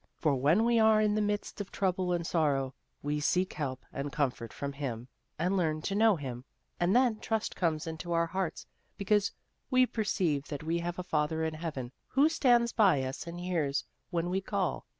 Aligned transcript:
For 0.17 0.35
when 0.35 0.63
we 0.65 0.79
are 0.79 0.99
in 0.99 1.13
the 1.13 1.21
midst 1.21 1.61
of 1.61 1.71
trouble 1.71 2.11
and 2.11 2.25
sorrow, 2.25 2.73
we 3.03 3.19
seek 3.19 3.53
help 3.53 3.85
and 3.93 4.11
comfort 4.11 4.51
from 4.51 4.73
Him, 4.73 5.09
and 5.37 5.55
learn 5.55 5.83
to 5.83 5.93
know 5.93 6.15
Him, 6.15 6.43
and 6.79 6.95
then 6.95 7.17
ti'ust 7.17 7.55
comes 7.55 7.85
into 7.85 8.11
our 8.11 8.25
hearts, 8.25 8.65
because 8.97 9.31
we 9.69 9.85
perceive 9.85 10.47
that 10.47 10.63
we 10.63 10.79
have 10.79 10.97
a 10.97 11.03
Father 11.03 11.43
in 11.43 11.53
heaven 11.53 11.91
Who 12.07 12.29
stands 12.29 12.71
by 12.71 13.03
us 13.03 13.27
and 13.27 13.39
hears 13.39 13.85
when 14.09 14.31
we 14.31 14.41
call. 14.41 14.87